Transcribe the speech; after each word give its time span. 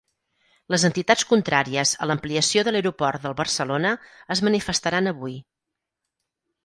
Les 0.75 0.85
entitats 0.87 1.25
contràries 1.33 1.91
a 2.05 2.07
l’ampliació 2.11 2.63
de 2.67 2.73
l’aeroport 2.75 3.27
del 3.27 3.37
Barcelona 3.43 3.95
es 4.37 4.43
manifestaran 4.49 5.13
avui. 5.13 5.37